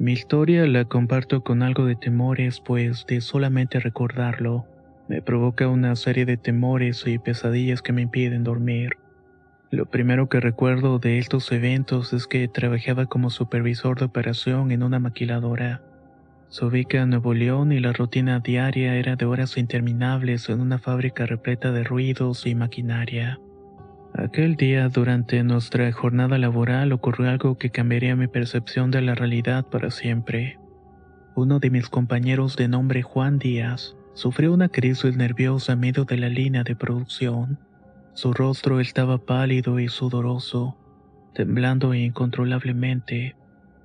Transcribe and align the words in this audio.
Mi 0.00 0.12
historia 0.12 0.64
la 0.68 0.84
comparto 0.84 1.42
con 1.42 1.60
algo 1.60 1.84
de 1.84 1.96
temores, 1.96 2.60
pues 2.60 3.04
de 3.06 3.20
solamente 3.20 3.80
recordarlo, 3.80 4.64
me 5.08 5.22
provoca 5.22 5.66
una 5.66 5.96
serie 5.96 6.24
de 6.24 6.36
temores 6.36 7.04
y 7.04 7.18
pesadillas 7.18 7.82
que 7.82 7.92
me 7.92 8.02
impiden 8.02 8.44
dormir. 8.44 8.90
Lo 9.72 9.86
primero 9.86 10.28
que 10.28 10.38
recuerdo 10.38 11.00
de 11.00 11.18
estos 11.18 11.50
eventos 11.50 12.12
es 12.12 12.28
que 12.28 12.46
trabajaba 12.46 13.06
como 13.06 13.28
supervisor 13.28 13.98
de 13.98 14.04
operación 14.04 14.70
en 14.70 14.84
una 14.84 15.00
maquiladora. 15.00 15.82
Se 16.48 16.64
ubica 16.64 17.02
en 17.02 17.10
Nuevo 17.10 17.34
León 17.34 17.72
y 17.72 17.80
la 17.80 17.92
rutina 17.92 18.38
diaria 18.38 18.94
era 18.94 19.16
de 19.16 19.26
horas 19.26 19.56
interminables 19.56 20.48
en 20.48 20.60
una 20.60 20.78
fábrica 20.78 21.26
repleta 21.26 21.72
de 21.72 21.82
ruidos 21.82 22.46
y 22.46 22.54
maquinaria. 22.54 23.40
Aquel 24.18 24.56
día, 24.56 24.88
durante 24.88 25.44
nuestra 25.44 25.92
jornada 25.92 26.38
laboral, 26.38 26.90
ocurrió 26.90 27.30
algo 27.30 27.56
que 27.56 27.70
cambiaría 27.70 28.16
mi 28.16 28.26
percepción 28.26 28.90
de 28.90 29.00
la 29.00 29.14
realidad 29.14 29.64
para 29.66 29.92
siempre. 29.92 30.58
Uno 31.36 31.60
de 31.60 31.70
mis 31.70 31.88
compañeros 31.88 32.56
de 32.56 32.66
nombre 32.66 33.02
Juan 33.02 33.38
Díaz 33.38 33.94
sufrió 34.14 34.52
una 34.52 34.70
crisis 34.70 35.16
nerviosa 35.16 35.74
en 35.74 35.78
medio 35.78 36.04
de 36.04 36.16
la 36.16 36.28
línea 36.28 36.64
de 36.64 36.74
producción. 36.74 37.60
Su 38.12 38.32
rostro 38.32 38.80
estaba 38.80 39.18
pálido 39.18 39.78
y 39.78 39.86
sudoroso, 39.86 40.76
temblando 41.32 41.94
incontrolablemente. 41.94 43.36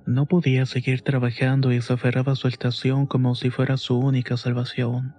No 0.04 0.26
podía 0.26 0.66
seguir 0.66 1.02
trabajando 1.02 1.72
y 1.72 1.80
se 1.80 1.92
aferraba 1.92 2.32
a 2.32 2.36
su 2.36 2.48
estación 2.48 3.06
como 3.06 3.36
si 3.36 3.50
fuera 3.50 3.76
su 3.76 4.00
única 4.00 4.36
salvación. 4.36 5.14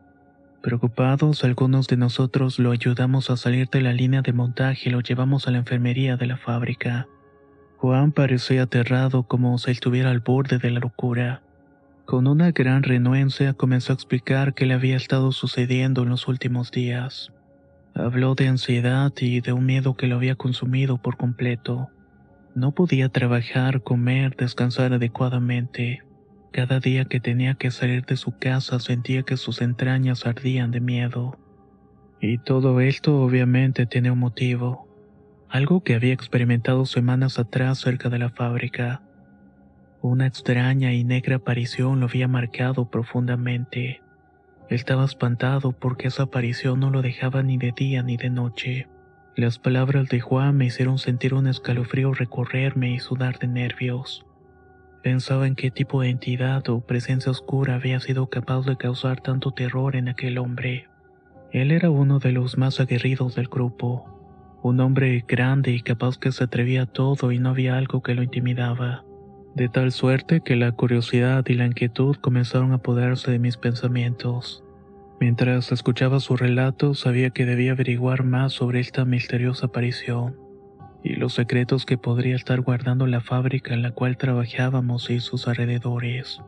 Preocupados, 0.66 1.44
algunos 1.44 1.88
de 1.88 1.95
nosotros 1.95 2.58
lo 2.58 2.71
ayudamos 2.71 3.30
a 3.30 3.38
salir 3.38 3.69
de 3.69 3.81
la 3.81 3.94
línea 3.94 4.23
de 4.23 4.33
montaje 4.33 4.89
y 4.89 4.91
lo 4.91 4.99
llevamos 4.99 5.47
a 5.47 5.52
la 5.52 5.59
enfermería 5.59 6.17
de 6.17 6.25
la 6.25 6.38
fábrica. 6.38 7.08
Juan 7.77 8.11
parecía 8.11 8.63
aterrado 8.63 9.21
como 9.27 9.59
si 9.59 9.69
estuviera 9.69 10.09
al 10.09 10.21
borde 10.21 10.58
de 10.58 10.71
la 10.71 10.80
locura. 10.80 11.43
Con 12.05 12.25
una 12.25 12.49
gran 12.49 12.81
renuencia 12.81 13.53
comenzó 13.53 13.93
a 13.93 13.95
explicar 13.95 14.55
qué 14.55 14.66
le 14.66 14.73
había 14.73 14.97
estado 14.97 15.31
sucediendo 15.33 16.02
en 16.02 16.09
los 16.09 16.27
últimos 16.27 16.71
días. 16.71 17.31
Habló 17.93 18.33
de 18.33 18.47
ansiedad 18.47 19.13
y 19.19 19.41
de 19.41 19.53
un 19.53 19.67
miedo 19.67 19.95
que 19.95 20.08
lo 20.08 20.16
había 20.16 20.33
consumido 20.33 20.97
por 20.97 21.16
completo. 21.16 21.89
No 22.55 22.71
podía 22.71 23.09
trabajar, 23.09 23.83
comer, 23.83 24.36
descansar 24.36 24.93
adecuadamente. 24.93 26.02
Cada 26.56 26.80
día 26.80 27.03
que 27.03 27.20
tenía 27.20 27.56
que 27.56 27.70
salir 27.70 28.06
de 28.06 28.16
su 28.16 28.31
casa 28.38 28.80
sentía 28.80 29.23
que 29.23 29.36
sus 29.36 29.61
entrañas 29.61 30.25
ardían 30.25 30.72
de 30.72 30.80
miedo. 30.80 31.38
Y 32.22 32.38
todo 32.38 32.80
esto 32.80 33.20
obviamente 33.22 33.86
tiene 33.86 34.09
un 34.09 34.20
motivo, 34.20 34.88
algo 35.50 35.83
que 35.83 35.95
había 35.95 36.14
experimentado 36.14 36.86
semanas 36.86 37.39
atrás 37.39 37.80
cerca 37.80 38.08
de 38.08 38.20
la 38.20 38.30
fábrica. 38.30 39.04
Una 40.02 40.27
extraña 40.27 40.94
y 40.94 41.04
negra 41.04 41.36
aparición 41.36 41.99
lo 41.99 42.05
había 42.05 42.30
marcado 42.30 42.89
profundamente. 42.89 44.02
Estaba 44.70 45.04
espantado 45.04 45.73
porque 45.73 46.08
esa 46.08 46.23
aparición 46.23 46.80
no 46.80 46.89
lo 46.89 47.02
dejaba 47.02 47.44
ni 47.44 47.58
de 47.58 47.73
día 47.76 48.02
ni 48.02 48.15
de 48.15 48.30
noche. 48.30 48.88
Las 49.36 49.60
palabras 49.60 50.08
de 50.08 50.21
Juan 50.21 50.55
me 50.55 50.67
hicieron 50.67 50.99
sentir 50.99 51.33
un 51.33 51.48
escalofrío 51.48 52.14
recorrerme 52.14 52.94
y 52.94 52.99
sudar 52.99 53.39
de 53.39 53.48
nervios. 53.48 54.26
Pensaba 55.05 55.45
en 55.45 55.54
qué 55.54 55.70
tipo 55.70 56.02
de 56.02 56.10
entidad 56.10 56.67
o 56.67 56.80
presencia 56.80 57.32
oscura 57.32 57.76
había 57.76 57.99
sido 57.99 58.26
capaz 58.26 58.66
de 58.66 58.76
causar 58.76 59.21
tanto 59.21 59.52
terror 59.52 59.95
en 59.95 60.10
aquel 60.10 60.39
hombre. 60.39 60.88
Él 61.52 61.70
era 61.70 61.92
uno 61.92 62.17
de 62.17 62.32
los 62.32 62.58
más 62.58 62.80
aguerridos 62.80 63.36
del 63.36 63.48
grupo, 63.48 64.60
un 64.64 64.80
hombre 64.80 65.23
grande 65.27 65.73
y 65.73 65.82
capaz 65.82 66.17
que 66.17 66.32
se 66.32 66.45
atrevía 66.45 66.82
a 66.82 66.86
todo 66.88 67.32
y 67.32 67.38
no 67.38 67.52
había 67.52 67.77
algo 67.77 68.02
que 68.02 68.15
lo 68.15 68.23
intimidaba, 68.23 69.05
de 69.54 69.70
tal 69.70 69.92
suerte 69.92 70.42
que 70.42 70.55
la 70.55 70.71
curiosidad 70.71 71.45
y 71.49 71.54
la 71.54 71.67
inquietud 71.67 72.15
comenzaron 72.15 72.71
a 72.71 72.77
apoderarse 72.77 73.30
de 73.30 73.38
mis 73.38 73.58
pensamientos. 73.58 74.64
Mientras 75.20 75.71
escuchaba 75.71 76.20
su 76.20 76.36
relato 76.36 76.95
sabía 76.95 77.30
que 77.30 77.45
debía 77.45 77.73
averiguar 77.73 78.23
más 78.23 78.54
sobre 78.54 78.80
esta 78.80 79.05
misteriosa 79.05 79.67
aparición 79.67 80.45
y 81.05 81.17
los 81.17 81.36
secretos 81.36 81.86
que 81.86 81.99
podría 81.99 82.36
estar 82.36 82.61
guardando 82.61 83.05
la 83.05 83.21
fábrica 83.21 83.76
en 83.76 83.83
la 83.83 83.92
cual 83.92 84.17
trabajábamos 84.17 85.11
y 85.11 85.20
sus 85.20 85.48
alrededores. 85.48 86.42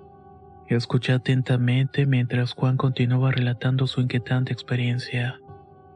Escuché 0.67 1.13
atentamente 1.13 2.07
mientras 2.07 2.53
Juan 2.53 2.75
continuaba 2.75 3.29
relatando 3.29 3.85
su 3.85 4.01
inquietante 4.01 4.51
experiencia. 4.51 5.39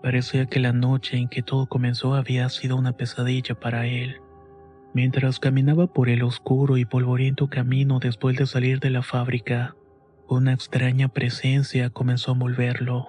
Parecía 0.04 0.46
que 0.46 0.60
la 0.60 0.74
noche 0.74 1.18
en 1.18 1.28
que 1.28 1.42
todo 1.42 1.66
comenzó 1.66 2.14
había 2.14 2.48
sido 2.50 2.76
una 2.76 2.92
pesadilla 2.92 3.56
para 3.56 3.88
él. 3.88 4.18
Mientras 4.94 5.40
caminaba 5.40 5.88
por 5.88 6.08
el 6.08 6.22
oscuro 6.22 6.78
y 6.78 6.86
polvoriento 6.86 7.48
camino 7.48 7.98
después 7.98 8.38
de 8.38 8.46
salir 8.46 8.80
de 8.80 8.92
la 8.92 9.02
fábrica, 9.02 9.76
una 10.30 10.54
extraña 10.54 11.08
presencia 11.08 11.90
comenzó 11.90 12.30
a 12.30 12.34
envolverlo. 12.36 13.08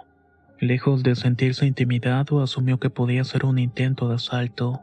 Lejos 0.61 1.03
de 1.03 1.15
sentirse 1.15 1.67
intimidado, 1.67 2.43
asumió 2.43 2.81
que 2.81 2.89
podía 2.89 3.23
ser 3.25 3.45
un 3.45 3.59
intento 3.59 4.09
de 4.09 4.15
asalto. 4.15 4.81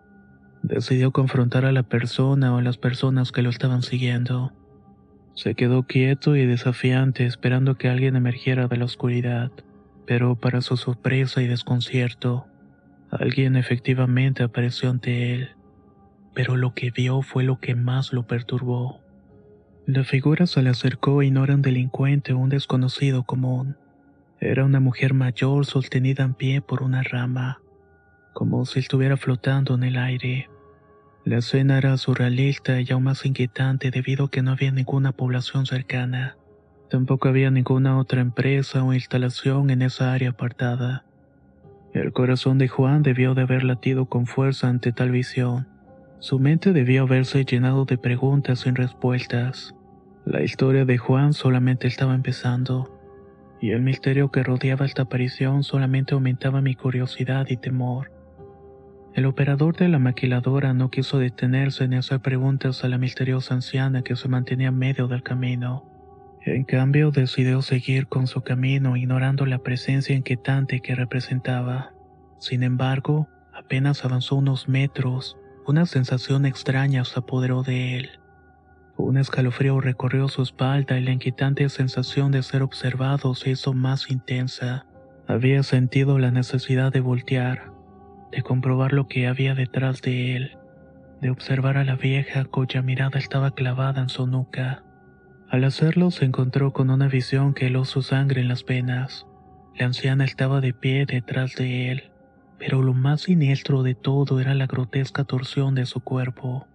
Decidió 0.61 1.11
confrontar 1.11 1.65
a 1.65 1.71
la 1.71 1.83
persona 1.83 2.53
o 2.53 2.57
a 2.57 2.61
las 2.61 2.77
personas 2.77 3.31
que 3.31 3.41
lo 3.41 3.49
estaban 3.49 3.81
siguiendo. 3.81 4.51
Se 5.33 5.55
quedó 5.55 5.83
quieto 5.83 6.35
y 6.35 6.45
desafiante 6.45 7.25
esperando 7.25 7.75
que 7.75 7.87
alguien 7.87 8.15
emergiera 8.15 8.67
de 8.67 8.77
la 8.77 8.85
oscuridad, 8.85 9.51
pero 10.05 10.35
para 10.35 10.61
su 10.61 10.75
sorpresa 10.75 11.41
y 11.41 11.47
desconcierto, 11.47 12.45
alguien 13.09 13.55
efectivamente 13.55 14.43
apareció 14.43 14.89
ante 14.89 15.33
él. 15.33 15.49
Pero 16.33 16.57
lo 16.57 16.73
que 16.73 16.91
vio 16.91 17.21
fue 17.21 17.43
lo 17.43 17.59
que 17.59 17.75
más 17.75 18.11
lo 18.11 18.27
perturbó. 18.27 19.01
La 19.85 20.03
figura 20.03 20.45
se 20.45 20.61
le 20.61 20.69
acercó 20.69 21.23
y 21.23 21.31
no 21.31 21.45
era 21.45 21.55
un 21.55 21.61
delincuente 21.61 22.33
o 22.33 22.37
un 22.37 22.49
desconocido 22.49 23.23
común. 23.23 23.77
Era 24.41 24.65
una 24.65 24.79
mujer 24.79 25.13
mayor 25.13 25.65
sostenida 25.65 26.23
en 26.23 26.33
pie 26.33 26.61
por 26.61 26.83
una 26.83 27.01
rama 27.01 27.59
como 28.39 28.65
si 28.65 28.79
estuviera 28.79 29.17
flotando 29.17 29.75
en 29.75 29.83
el 29.83 29.97
aire. 29.97 30.48
La 31.29 31.37
escena 31.37 31.77
era 31.77 31.95
surrealista 31.97 32.81
y 32.81 32.87
aún 32.89 33.03
más 33.03 33.23
inquietante 33.23 33.91
debido 33.91 34.25
a 34.25 34.31
que 34.31 34.41
no 34.41 34.49
había 34.49 34.71
ninguna 34.71 35.11
población 35.11 35.67
cercana. 35.67 36.35
Tampoco 36.89 37.27
había 37.27 37.51
ninguna 37.51 37.99
otra 37.99 38.21
empresa 38.21 38.83
o 38.83 38.95
instalación 38.95 39.69
en 39.69 39.83
esa 39.83 40.11
área 40.11 40.31
apartada. 40.31 41.05
El 41.93 42.13
corazón 42.13 42.57
de 42.57 42.67
Juan 42.67 43.03
debió 43.03 43.35
de 43.35 43.43
haber 43.43 43.63
latido 43.63 44.07
con 44.07 44.25
fuerza 44.25 44.69
ante 44.69 44.91
tal 44.91 45.11
visión. 45.11 45.67
Su 46.17 46.39
mente 46.39 46.73
debió 46.73 47.03
haberse 47.03 47.45
llenado 47.45 47.85
de 47.85 47.99
preguntas 47.99 48.61
sin 48.61 48.73
respuestas. 48.73 49.75
La 50.25 50.41
historia 50.41 50.83
de 50.83 50.97
Juan 50.97 51.33
solamente 51.33 51.87
estaba 51.87 52.15
empezando, 52.15 52.99
y 53.61 53.69
el 53.69 53.83
misterio 53.83 54.31
que 54.31 54.41
rodeaba 54.41 54.87
esta 54.87 55.03
aparición 55.03 55.61
solamente 55.61 56.15
aumentaba 56.15 56.59
mi 56.61 56.73
curiosidad 56.73 57.45
y 57.49 57.57
temor. 57.57 58.18
El 59.19 59.25
operador 59.25 59.75
de 59.75 59.89
la 59.89 59.99
maquiladora 59.99 60.73
no 60.73 60.89
quiso 60.89 61.19
detenerse 61.19 61.89
ni 61.89 61.97
hacer 61.97 62.21
preguntas 62.21 62.85
a 62.85 62.87
la 62.87 62.97
misteriosa 62.97 63.53
anciana 63.53 64.01
que 64.01 64.15
se 64.15 64.29
mantenía 64.29 64.69
en 64.69 64.77
medio 64.77 65.09
del 65.09 65.23
camino. 65.23 65.83
En 66.45 66.63
cambio, 66.63 67.11
decidió 67.11 67.61
seguir 67.61 68.07
con 68.07 68.27
su 68.27 68.43
camino 68.43 68.95
ignorando 68.95 69.45
la 69.45 69.57
presencia 69.59 70.15
inquietante 70.15 70.79
que 70.79 70.95
representaba. 70.95 71.91
Sin 72.37 72.63
embargo, 72.63 73.27
apenas 73.53 74.05
avanzó 74.05 74.37
unos 74.37 74.69
metros, 74.69 75.35
una 75.67 75.85
sensación 75.85 76.45
extraña 76.45 77.03
se 77.03 77.19
apoderó 77.19 77.61
de 77.61 77.97
él. 77.97 78.09
Un 78.95 79.17
escalofrío 79.17 79.81
recorrió 79.81 80.29
su 80.29 80.43
espalda 80.43 80.97
y 80.97 81.03
la 81.03 81.11
inquietante 81.11 81.67
sensación 81.67 82.31
de 82.31 82.41
ser 82.41 82.61
observado 82.61 83.35
se 83.35 83.49
hizo 83.49 83.73
más 83.73 84.09
intensa. 84.09 84.85
Había 85.27 85.61
sentido 85.63 86.19
la 86.19 86.31
necesidad 86.31 86.93
de 86.93 87.01
voltear, 87.01 87.78
de 88.31 88.41
comprobar 88.41 88.93
lo 88.93 89.07
que 89.07 89.27
había 89.27 89.55
detrás 89.55 90.01
de 90.01 90.35
él, 90.35 90.57
de 91.21 91.29
observar 91.29 91.77
a 91.77 91.83
la 91.83 91.95
vieja 91.95 92.45
cuya 92.45 92.81
mirada 92.81 93.19
estaba 93.19 93.51
clavada 93.51 94.01
en 94.01 94.09
su 94.09 94.27
nuca. 94.27 94.83
Al 95.49 95.63
hacerlo 95.63 96.11
se 96.11 96.25
encontró 96.25 96.73
con 96.73 96.89
una 96.89 97.07
visión 97.07 97.53
que 97.53 97.67
heló 97.67 97.85
su 97.85 98.01
sangre 98.01 98.41
en 98.41 98.47
las 98.47 98.63
venas. 98.63 99.25
La 99.75 99.87
anciana 99.87 100.23
estaba 100.23 100.61
de 100.61 100.73
pie 100.73 101.05
detrás 101.05 101.55
de 101.55 101.91
él, 101.91 102.11
pero 102.59 102.83
lo 102.83 102.93
más 102.93 103.21
siniestro 103.21 103.81
de 103.81 103.95
todo 103.95 104.39
era 104.39 104.53
la 104.53 104.67
grotesca 104.67 105.23
torsión 105.23 105.73
de 105.73 105.85
su 105.85 106.01
cuerpo. 106.01 106.67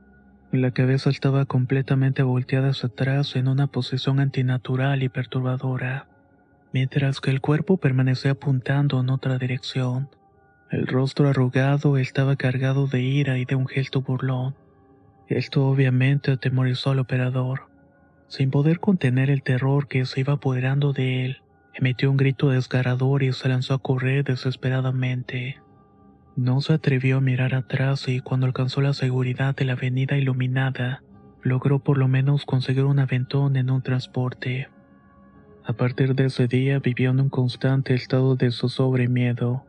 La 0.50 0.70
cabeza 0.70 1.10
estaba 1.10 1.46
completamente 1.46 2.22
volteada 2.22 2.70
hacia 2.70 2.88
atrás 2.88 3.36
en 3.36 3.48
una 3.48 3.66
posición 3.66 4.20
antinatural 4.20 5.02
y 5.02 5.08
perturbadora, 5.08 6.08
mientras 6.72 7.20
que 7.20 7.30
el 7.30 7.40
cuerpo 7.40 7.76
permanecía 7.76 8.32
apuntando 8.32 9.00
en 9.00 9.10
otra 9.10 9.38
dirección. 9.38 10.08
El 10.74 10.88
rostro 10.88 11.28
arrugado 11.28 11.98
estaba 11.98 12.34
cargado 12.34 12.88
de 12.88 13.00
ira 13.00 13.38
y 13.38 13.44
de 13.44 13.54
un 13.54 13.68
gesto 13.68 14.02
burlón. 14.02 14.56
Esto 15.28 15.68
obviamente 15.68 16.32
atemorizó 16.32 16.90
al 16.90 16.98
operador. 16.98 17.68
Sin 18.26 18.50
poder 18.50 18.80
contener 18.80 19.30
el 19.30 19.44
terror 19.44 19.86
que 19.86 20.04
se 20.04 20.18
iba 20.18 20.32
apoderando 20.32 20.92
de 20.92 21.26
él, 21.26 21.42
emitió 21.74 22.10
un 22.10 22.16
grito 22.16 22.48
desgarrador 22.48 23.22
y 23.22 23.32
se 23.32 23.48
lanzó 23.48 23.74
a 23.74 23.78
correr 23.78 24.24
desesperadamente. 24.24 25.60
No 26.34 26.60
se 26.60 26.72
atrevió 26.72 27.18
a 27.18 27.20
mirar 27.20 27.54
atrás 27.54 28.08
y 28.08 28.18
cuando 28.18 28.46
alcanzó 28.46 28.80
la 28.80 28.94
seguridad 28.94 29.54
de 29.54 29.66
la 29.66 29.74
avenida 29.74 30.18
iluminada, 30.18 31.04
logró 31.42 31.78
por 31.78 31.98
lo 31.98 32.08
menos 32.08 32.44
conseguir 32.44 32.82
un 32.82 32.98
aventón 32.98 33.54
en 33.54 33.70
un 33.70 33.80
transporte. 33.80 34.68
A 35.64 35.72
partir 35.72 36.16
de 36.16 36.24
ese 36.24 36.48
día 36.48 36.80
vivió 36.80 37.10
en 37.10 37.20
un 37.20 37.28
constante 37.28 37.94
estado 37.94 38.34
de 38.34 38.50
zozobra 38.50 39.04
y 39.04 39.08
miedo, 39.08 39.64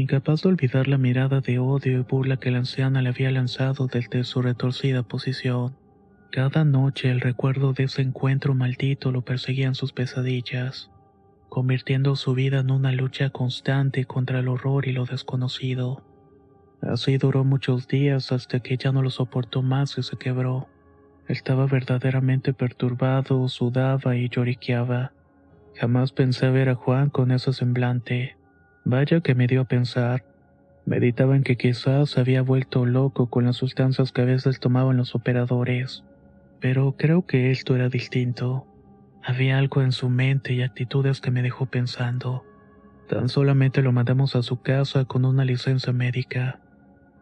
incapaz 0.00 0.42
de 0.42 0.48
olvidar 0.48 0.88
la 0.88 0.98
mirada 0.98 1.40
de 1.40 1.58
odio 1.58 1.98
y 1.98 2.02
burla 2.02 2.38
que 2.38 2.50
la 2.50 2.58
anciana 2.58 3.02
le 3.02 3.10
había 3.10 3.30
lanzado 3.30 3.86
desde 3.86 4.24
su 4.24 4.42
retorcida 4.42 5.02
posición. 5.02 5.76
Cada 6.32 6.64
noche 6.64 7.10
el 7.10 7.20
recuerdo 7.20 7.72
de 7.72 7.84
ese 7.84 8.02
encuentro 8.02 8.54
maldito 8.54 9.10
lo 9.10 9.22
perseguía 9.22 9.66
en 9.66 9.74
sus 9.74 9.92
pesadillas, 9.92 10.90
convirtiendo 11.48 12.14
su 12.16 12.34
vida 12.34 12.60
en 12.60 12.70
una 12.70 12.92
lucha 12.92 13.30
constante 13.30 14.04
contra 14.04 14.38
el 14.38 14.48
horror 14.48 14.86
y 14.86 14.92
lo 14.92 15.06
desconocido. 15.06 16.04
Así 16.82 17.18
duró 17.18 17.44
muchos 17.44 17.88
días 17.88 18.32
hasta 18.32 18.60
que 18.60 18.76
ya 18.76 18.92
no 18.92 19.02
lo 19.02 19.10
soportó 19.10 19.62
más 19.62 19.98
y 19.98 20.02
se 20.02 20.16
quebró. 20.16 20.68
Estaba 21.28 21.66
verdaderamente 21.66 22.54
perturbado, 22.54 23.48
sudaba 23.48 24.16
y 24.16 24.28
lloriqueaba. 24.28 25.12
Jamás 25.76 26.12
pensé 26.12 26.48
ver 26.50 26.68
a 26.68 26.74
Juan 26.74 27.10
con 27.10 27.30
ese 27.32 27.52
semblante. 27.52 28.39
Vaya 28.84 29.20
que 29.20 29.34
me 29.34 29.46
dio 29.46 29.62
a 29.62 29.64
pensar. 29.64 30.24
Meditaba 30.86 31.36
en 31.36 31.42
que 31.42 31.56
quizás 31.56 32.18
había 32.18 32.42
vuelto 32.42 32.86
loco 32.86 33.28
con 33.28 33.44
las 33.44 33.56
sustancias 33.56 34.12
que 34.12 34.22
a 34.22 34.24
veces 34.24 34.60
tomaban 34.60 34.96
los 34.96 35.14
operadores. 35.14 36.04
Pero 36.60 36.96
creo 36.96 37.26
que 37.26 37.50
esto 37.50 37.76
era 37.76 37.88
distinto. 37.88 38.66
Había 39.22 39.58
algo 39.58 39.82
en 39.82 39.92
su 39.92 40.08
mente 40.08 40.54
y 40.54 40.62
actitudes 40.62 41.20
que 41.20 41.30
me 41.30 41.42
dejó 41.42 41.66
pensando. 41.66 42.44
Tan 43.08 43.28
solamente 43.28 43.82
lo 43.82 43.92
mandamos 43.92 44.36
a 44.36 44.42
su 44.42 44.62
casa 44.62 45.04
con 45.04 45.24
una 45.24 45.44
licencia 45.44 45.92
médica, 45.92 46.60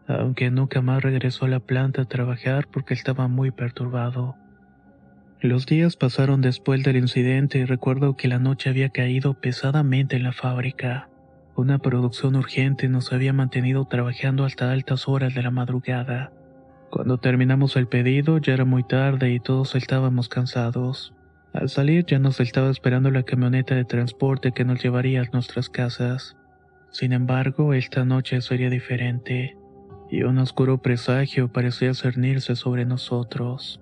aunque 0.07 0.49
nunca 0.51 0.81
más 0.81 1.01
regresó 1.01 1.45
a 1.45 1.49
la 1.49 1.59
planta 1.59 2.03
a 2.03 2.05
trabajar 2.05 2.67
porque 2.71 2.93
estaba 2.93 3.27
muy 3.27 3.51
perturbado. 3.51 4.35
Los 5.41 5.65
días 5.65 5.95
pasaron 5.95 6.41
después 6.41 6.83
del 6.83 6.97
incidente 6.97 7.59
y 7.59 7.65
recuerdo 7.65 8.15
que 8.15 8.27
la 8.27 8.39
noche 8.39 8.69
había 8.69 8.89
caído 8.89 9.35
pesadamente 9.35 10.15
en 10.15 10.23
la 10.23 10.31
fábrica. 10.33 11.09
Una 11.59 11.77
producción 11.77 12.37
urgente 12.37 12.87
nos 12.87 13.11
había 13.11 13.33
mantenido 13.33 13.83
trabajando 13.83 14.45
hasta 14.45 14.71
altas 14.71 15.09
horas 15.09 15.35
de 15.35 15.43
la 15.43 15.51
madrugada. 15.51 16.31
Cuando 16.89 17.17
terminamos 17.17 17.75
el 17.75 17.85
pedido 17.85 18.37
ya 18.37 18.53
era 18.53 18.63
muy 18.63 18.85
tarde 18.85 19.33
y 19.33 19.41
todos 19.41 19.75
estábamos 19.75 20.29
cansados. 20.29 21.13
Al 21.51 21.67
salir 21.67 22.05
ya 22.05 22.17
nos 22.17 22.39
estaba 22.39 22.69
esperando 22.69 23.11
la 23.11 23.23
camioneta 23.23 23.75
de 23.75 23.83
transporte 23.83 24.53
que 24.53 24.63
nos 24.63 24.81
llevaría 24.81 25.21
a 25.21 25.25
nuestras 25.33 25.67
casas. 25.67 26.37
Sin 26.91 27.11
embargo, 27.11 27.73
esta 27.73 28.05
noche 28.05 28.39
sería 28.39 28.69
diferente, 28.69 29.57
y 30.09 30.23
un 30.23 30.37
oscuro 30.37 30.77
presagio 30.77 31.51
parecía 31.51 31.93
cernirse 31.93 32.55
sobre 32.55 32.85
nosotros. 32.85 33.81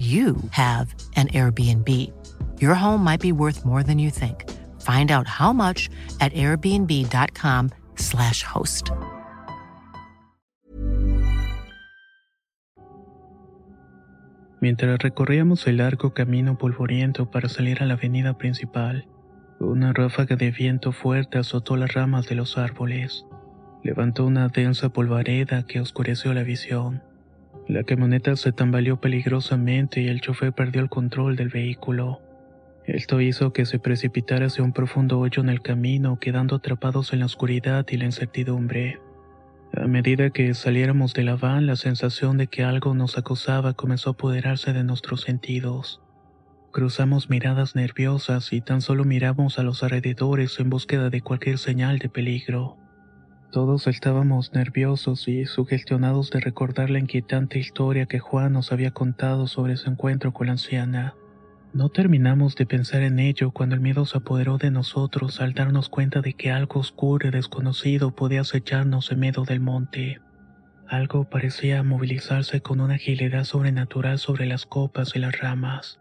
you 0.00 0.36
have 0.52 0.94
an 1.16 1.28
Airbnb. 1.28 1.86
Your 2.58 2.74
home 2.74 3.04
might 3.04 3.20
be 3.20 3.32
worth 3.32 3.66
more 3.66 3.82
than 3.82 3.98
you 3.98 4.10
think. 4.10 4.48
Find 4.80 5.10
out 5.10 5.26
how 5.26 5.52
much 5.52 5.90
at 6.20 6.32
airbnb.com/slash 6.32 8.42
host. 8.42 8.92
Mientras 14.62 14.98
recorríamos 14.98 15.66
el 15.66 15.78
largo 15.78 16.12
camino 16.12 16.58
polvoriento 16.58 17.30
para 17.30 17.48
salir 17.48 17.82
a 17.82 17.86
la 17.86 17.94
avenida 17.94 18.36
principal, 18.36 19.06
una 19.58 19.92
ráfaga 19.92 20.36
de 20.36 20.50
viento 20.50 20.92
fuerte 20.92 21.38
azotó 21.38 21.76
las 21.76 21.94
ramas 21.94 22.26
de 22.26 22.34
los 22.34 22.58
árboles. 22.58 23.24
Levantó 23.82 24.26
una 24.26 24.48
densa 24.48 24.90
polvareda 24.90 25.66
que 25.66 25.80
oscureció 25.80 26.34
la 26.34 26.42
visión. 26.42 27.02
La 27.70 27.84
camioneta 27.84 28.34
se 28.34 28.50
tambaleó 28.50 29.00
peligrosamente 29.00 30.00
y 30.00 30.08
el 30.08 30.20
chofer 30.20 30.52
perdió 30.52 30.82
el 30.82 30.88
control 30.88 31.36
del 31.36 31.50
vehículo. 31.50 32.20
Esto 32.84 33.20
hizo 33.20 33.52
que 33.52 33.64
se 33.64 33.78
precipitara 33.78 34.46
hacia 34.46 34.64
un 34.64 34.72
profundo 34.72 35.20
hoyo 35.20 35.40
en 35.40 35.48
el 35.50 35.62
camino, 35.62 36.18
quedando 36.18 36.56
atrapados 36.56 37.12
en 37.12 37.20
la 37.20 37.26
oscuridad 37.26 37.86
y 37.88 37.96
la 37.96 38.06
incertidumbre. 38.06 38.98
A 39.72 39.86
medida 39.86 40.30
que 40.30 40.52
saliéramos 40.54 41.14
de 41.14 41.22
la 41.22 41.36
van, 41.36 41.66
la 41.66 41.76
sensación 41.76 42.38
de 42.38 42.48
que 42.48 42.64
algo 42.64 42.92
nos 42.92 43.16
acosaba 43.16 43.74
comenzó 43.74 44.10
a 44.10 44.12
apoderarse 44.14 44.72
de 44.72 44.82
nuestros 44.82 45.20
sentidos. 45.20 46.02
Cruzamos 46.72 47.30
miradas 47.30 47.76
nerviosas 47.76 48.52
y 48.52 48.62
tan 48.62 48.80
solo 48.80 49.04
miramos 49.04 49.60
a 49.60 49.62
los 49.62 49.84
alrededores 49.84 50.58
en 50.58 50.70
búsqueda 50.70 51.08
de 51.08 51.20
cualquier 51.20 51.56
señal 51.56 52.00
de 52.00 52.08
peligro. 52.08 52.79
Todos 53.50 53.88
estábamos 53.88 54.52
nerviosos 54.52 55.26
y 55.26 55.44
sugestionados 55.44 56.30
de 56.30 56.38
recordar 56.38 56.88
la 56.88 57.00
inquietante 57.00 57.58
historia 57.58 58.06
que 58.06 58.20
Juan 58.20 58.52
nos 58.52 58.70
había 58.70 58.92
contado 58.92 59.48
sobre 59.48 59.76
su 59.76 59.90
encuentro 59.90 60.32
con 60.32 60.46
la 60.46 60.52
anciana. 60.52 61.14
No 61.72 61.88
terminamos 61.88 62.54
de 62.54 62.66
pensar 62.66 63.02
en 63.02 63.18
ello 63.18 63.50
cuando 63.50 63.74
el 63.74 63.80
miedo 63.80 64.06
se 64.06 64.18
apoderó 64.18 64.56
de 64.56 64.70
nosotros 64.70 65.40
al 65.40 65.52
darnos 65.52 65.88
cuenta 65.88 66.20
de 66.20 66.34
que 66.34 66.52
algo 66.52 66.78
oscuro 66.78 67.26
y 67.26 67.32
desconocido 67.32 68.14
podía 68.14 68.42
acecharnos 68.42 69.10
en 69.10 69.18
medio 69.18 69.42
del 69.42 69.58
monte. 69.58 70.20
Algo 70.86 71.24
parecía 71.24 71.82
movilizarse 71.82 72.60
con 72.60 72.80
una 72.80 72.94
agilidad 72.94 73.42
sobrenatural 73.42 74.20
sobre 74.20 74.46
las 74.46 74.64
copas 74.64 75.16
y 75.16 75.18
las 75.18 75.36
ramas. 75.40 75.98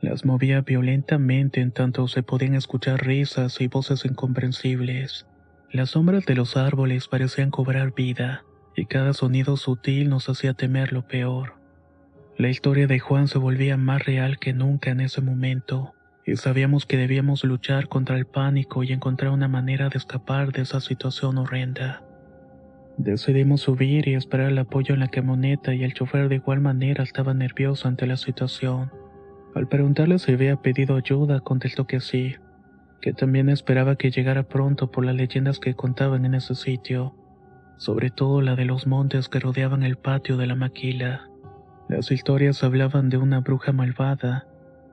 Las 0.00 0.24
movía 0.24 0.62
violentamente 0.62 1.60
en 1.60 1.70
tanto 1.70 2.08
se 2.08 2.24
podían 2.24 2.56
escuchar 2.56 3.06
risas 3.06 3.60
y 3.60 3.68
voces 3.68 4.04
incomprensibles. 4.04 5.24
Las 5.74 5.90
sombras 5.90 6.24
de 6.24 6.36
los 6.36 6.56
árboles 6.56 7.08
parecían 7.08 7.50
cobrar 7.50 7.94
vida, 7.94 8.44
y 8.76 8.86
cada 8.86 9.12
sonido 9.12 9.56
sutil 9.56 10.08
nos 10.08 10.28
hacía 10.28 10.54
temer 10.54 10.92
lo 10.92 11.08
peor. 11.08 11.54
La 12.38 12.48
historia 12.48 12.86
de 12.86 13.00
Juan 13.00 13.26
se 13.26 13.38
volvía 13.38 13.76
más 13.76 14.04
real 14.04 14.38
que 14.38 14.52
nunca 14.52 14.90
en 14.90 15.00
ese 15.00 15.20
momento, 15.20 15.92
y 16.24 16.36
sabíamos 16.36 16.86
que 16.86 16.96
debíamos 16.96 17.42
luchar 17.42 17.88
contra 17.88 18.16
el 18.16 18.24
pánico 18.24 18.84
y 18.84 18.92
encontrar 18.92 19.32
una 19.32 19.48
manera 19.48 19.88
de 19.88 19.98
escapar 19.98 20.52
de 20.52 20.62
esa 20.62 20.78
situación 20.78 21.38
horrenda. 21.38 22.04
Decidimos 22.96 23.62
subir 23.62 24.06
y 24.06 24.14
esperar 24.14 24.52
el 24.52 24.58
apoyo 24.58 24.94
en 24.94 25.00
la 25.00 25.08
camioneta 25.08 25.74
y 25.74 25.82
el 25.82 25.92
chofer 25.92 26.28
de 26.28 26.36
igual 26.36 26.60
manera 26.60 27.02
estaba 27.02 27.34
nervioso 27.34 27.88
ante 27.88 28.06
la 28.06 28.16
situación. 28.16 28.92
Al 29.56 29.66
preguntarle 29.66 30.20
si 30.20 30.34
había 30.34 30.54
pedido 30.54 30.94
ayuda, 30.94 31.40
contestó 31.40 31.84
que 31.88 31.98
sí, 31.98 32.36
que 33.00 33.12
también 33.12 33.48
esperaba 33.48 33.96
que 33.96 34.10
llegara 34.10 34.44
pronto 34.44 34.90
por 34.90 35.04
las 35.04 35.14
leyendas 35.14 35.58
que 35.58 35.74
contaban 35.74 36.24
en 36.24 36.34
ese 36.34 36.54
sitio, 36.54 37.14
sobre 37.76 38.10
todo 38.10 38.40
la 38.40 38.56
de 38.56 38.64
los 38.64 38.86
montes 38.86 39.28
que 39.28 39.40
rodeaban 39.40 39.82
el 39.82 39.96
patio 39.96 40.36
de 40.36 40.46
la 40.46 40.54
maquila. 40.54 41.28
Las 41.88 42.10
historias 42.10 42.64
hablaban 42.64 43.10
de 43.10 43.18
una 43.18 43.40
bruja 43.40 43.72
malvada, 43.72 44.46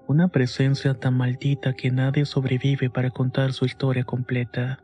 una 0.07 0.27
presencia 0.27 0.93
tan 0.93 1.15
maldita 1.15 1.73
que 1.73 1.89
nadie 1.89 2.25
sobrevive 2.25 2.89
para 2.89 3.11
contar 3.11 3.53
su 3.53 3.65
historia 3.65 4.03
completa. 4.03 4.79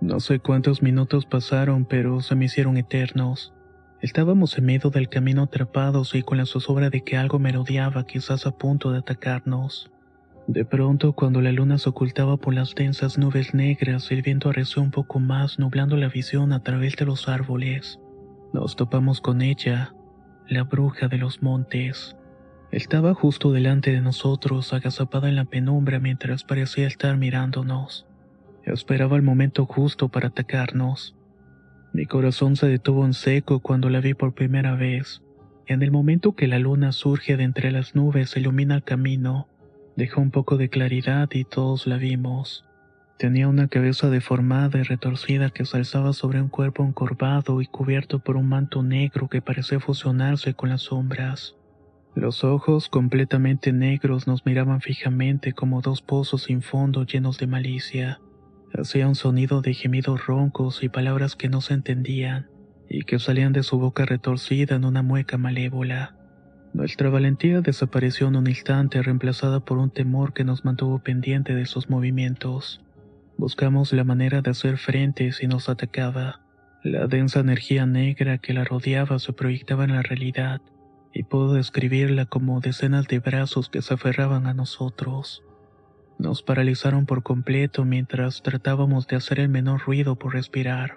No 0.00 0.18
sé 0.18 0.40
cuántos 0.40 0.82
minutos 0.82 1.24
pasaron, 1.24 1.84
pero 1.84 2.20
se 2.20 2.34
me 2.34 2.46
hicieron 2.46 2.76
eternos. 2.76 3.54
Estábamos 4.00 4.58
en 4.58 4.66
medio 4.66 4.90
del 4.90 5.08
camino 5.08 5.44
atrapados 5.44 6.14
y 6.14 6.22
con 6.22 6.36
la 6.36 6.46
zozobra 6.46 6.90
de 6.90 7.02
que 7.02 7.16
algo 7.16 7.38
merodeaba 7.38 8.04
quizás 8.04 8.46
a 8.46 8.50
punto 8.50 8.90
de 8.90 8.98
atacarnos. 8.98 9.90
De 10.46 10.64
pronto, 10.64 11.14
cuando 11.14 11.40
la 11.40 11.52
luna 11.52 11.78
se 11.78 11.88
ocultaba 11.88 12.36
por 12.36 12.52
las 12.52 12.74
densas 12.74 13.16
nubes 13.16 13.54
negras, 13.54 14.10
el 14.10 14.20
viento 14.20 14.50
arreció 14.50 14.82
un 14.82 14.90
poco 14.90 15.18
más, 15.18 15.58
nublando 15.58 15.96
la 15.96 16.08
visión 16.08 16.52
a 16.52 16.62
través 16.62 16.96
de 16.96 17.06
los 17.06 17.28
árboles. 17.28 17.98
Nos 18.52 18.76
topamos 18.76 19.22
con 19.22 19.40
ella, 19.40 19.94
la 20.46 20.64
bruja 20.64 21.08
de 21.08 21.16
los 21.16 21.42
montes. 21.42 22.14
Estaba 22.70 23.14
justo 23.14 23.52
delante 23.52 23.92
de 23.92 24.02
nosotros, 24.02 24.74
agazapada 24.74 25.28
en 25.28 25.36
la 25.36 25.46
penumbra 25.46 25.98
mientras 25.98 26.44
parecía 26.44 26.86
estar 26.86 27.16
mirándonos. 27.16 28.06
Esperaba 28.64 29.16
el 29.16 29.22
momento 29.22 29.64
justo 29.64 30.08
para 30.08 30.28
atacarnos. 30.28 31.16
Mi 31.94 32.04
corazón 32.04 32.56
se 32.56 32.66
detuvo 32.66 33.06
en 33.06 33.14
seco 33.14 33.60
cuando 33.60 33.88
la 33.88 34.00
vi 34.00 34.14
por 34.14 34.34
primera 34.34 34.74
vez. 34.74 35.22
En 35.66 35.82
el 35.82 35.90
momento 35.90 36.34
que 36.34 36.48
la 36.48 36.58
luna 36.58 36.92
surge 36.92 37.36
de 37.36 37.44
entre 37.44 37.70
las 37.70 37.94
nubes 37.94 38.36
ilumina 38.36 38.74
el 38.74 38.82
camino, 38.82 39.48
dejó 39.96 40.20
un 40.20 40.30
poco 40.30 40.56
de 40.56 40.68
claridad 40.68 41.28
y 41.32 41.44
todos 41.44 41.86
la 41.86 41.96
vimos. 41.96 42.64
Tenía 43.18 43.46
una 43.46 43.68
cabeza 43.68 44.10
deformada 44.10 44.80
y 44.80 44.82
retorcida 44.82 45.50
que 45.50 45.64
se 45.64 45.76
alzaba 45.76 46.12
sobre 46.12 46.42
un 46.42 46.48
cuerpo 46.48 46.84
encorvado 46.84 47.60
y 47.60 47.66
cubierto 47.66 48.18
por 48.18 48.36
un 48.36 48.48
manto 48.48 48.82
negro 48.82 49.28
que 49.28 49.40
parecía 49.40 49.78
fusionarse 49.78 50.54
con 50.54 50.70
las 50.70 50.82
sombras. 50.82 51.54
Los 52.16 52.44
ojos 52.44 52.88
completamente 52.88 53.72
negros 53.72 54.26
nos 54.26 54.44
miraban 54.46 54.80
fijamente 54.80 55.52
como 55.52 55.80
dos 55.80 56.02
pozos 56.02 56.44
sin 56.44 56.62
fondo 56.62 57.04
llenos 57.04 57.38
de 57.38 57.46
malicia. 57.46 58.20
Hacía 58.72 59.06
un 59.06 59.14
sonido 59.14 59.62
de 59.62 59.74
gemidos 59.74 60.26
roncos 60.26 60.82
y 60.82 60.88
palabras 60.88 61.36
que 61.36 61.48
no 61.48 61.60
se 61.60 61.74
entendían, 61.74 62.50
y 62.88 63.02
que 63.02 63.20
salían 63.20 63.52
de 63.52 63.62
su 63.62 63.78
boca 63.78 64.04
retorcida 64.04 64.74
en 64.74 64.84
una 64.84 65.02
mueca 65.02 65.38
malévola. 65.38 66.16
Nuestra 66.74 67.08
valentía 67.08 67.60
desapareció 67.60 68.26
en 68.26 68.34
un 68.34 68.48
instante 68.48 69.00
reemplazada 69.00 69.60
por 69.60 69.78
un 69.78 69.90
temor 69.90 70.32
que 70.32 70.42
nos 70.42 70.64
mantuvo 70.64 70.98
pendiente 70.98 71.54
de 71.54 71.66
sus 71.66 71.88
movimientos. 71.88 72.80
Buscamos 73.38 73.92
la 73.92 74.02
manera 74.02 74.42
de 74.42 74.50
hacer 74.50 74.76
frente 74.76 75.30
si 75.30 75.46
nos 75.46 75.68
atacaba. 75.68 76.40
La 76.82 77.06
densa 77.06 77.38
energía 77.38 77.86
negra 77.86 78.38
que 78.38 78.52
la 78.52 78.64
rodeaba 78.64 79.20
se 79.20 79.32
proyectaba 79.32 79.84
en 79.84 79.92
la 79.92 80.02
realidad, 80.02 80.60
y 81.12 81.22
puedo 81.22 81.54
describirla 81.54 82.26
como 82.26 82.58
decenas 82.58 83.06
de 83.06 83.20
brazos 83.20 83.68
que 83.68 83.80
se 83.80 83.94
aferraban 83.94 84.48
a 84.48 84.52
nosotros. 84.52 85.44
Nos 86.18 86.42
paralizaron 86.42 87.06
por 87.06 87.22
completo 87.22 87.84
mientras 87.84 88.42
tratábamos 88.42 89.06
de 89.06 89.14
hacer 89.14 89.38
el 89.38 89.48
menor 89.48 89.82
ruido 89.86 90.16
por 90.16 90.34
respirar. 90.34 90.96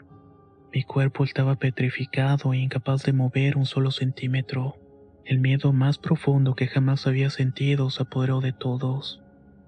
Mi 0.74 0.82
cuerpo 0.82 1.24
estaba 1.24 1.56
petrificado 1.56 2.52
e 2.52 2.58
incapaz 2.58 3.04
de 3.04 3.14
mover 3.14 3.58
un 3.58 3.68
solo 3.68 3.92
centímetro. 3.92 4.76
El 5.28 5.40
miedo 5.40 5.74
más 5.74 5.98
profundo 5.98 6.56
que 6.56 6.68
jamás 6.68 7.06
había 7.06 7.30
sentido 7.30 7.90
se 7.90 8.04
apoderó 8.04 8.40
de 8.40 8.54
todos. 8.54 9.22